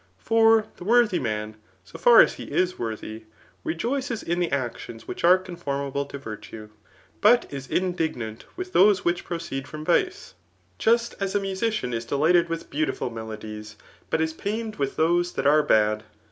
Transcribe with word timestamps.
For 0.17 0.65
the 0.77 0.83
worthy 0.83 1.19
man, 1.19 1.57
so 1.83 1.99
far 1.99 2.21
as 2.21 2.33
he 2.33 2.45
is 2.45 2.79
worthy, 2.79 3.25
rejoices 3.63 4.23
in 4.23 4.39
the 4.39 4.51
actions 4.51 5.07
which 5.07 5.23
are 5.23 5.37
conform^e 5.37 6.09
to 6.09 6.17
virtue, 6.17 6.69
but 7.21 7.45
is 7.53 7.67
indignant 7.67 8.45
with 8.55 8.73
those 8.73 9.05
which 9.05 9.23
proceed 9.25 9.67
frbi6 9.67 9.85
vice 9.85 10.33
i 10.33 10.33
just 10.79 11.13
as 11.19 11.35
a 11.35 11.39
musician 11.39 11.93
is 11.93 12.07
ddighted 12.07 12.49
with 12.49 12.71
beautiful 12.71 13.11
Qielo 13.11 13.39
dies, 13.39 13.75
but 14.09 14.21
is 14.21 14.33
pained 14.33 14.77
with 14.77 14.95
those 14.95 15.33
that 15.33 15.45
are 15.45 15.61
bad. 15.61 16.01